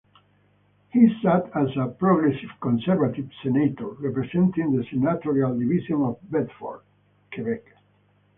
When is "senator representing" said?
3.43-4.75